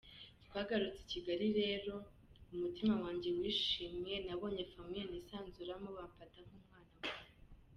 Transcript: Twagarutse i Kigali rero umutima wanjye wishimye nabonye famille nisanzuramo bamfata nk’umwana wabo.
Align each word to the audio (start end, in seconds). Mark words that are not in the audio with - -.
Twagarutse 0.45 0.97
i 1.03 1.07
Kigali 1.11 1.47
rero 1.61 1.93
umutima 2.53 2.93
wanjye 3.03 3.29
wishimye 3.37 4.15
nabonye 4.27 4.63
famille 4.71 5.03
nisanzuramo 5.11 5.89
bamfata 5.97 6.37
nk’umwana 6.45 6.91
wabo. 6.93 7.23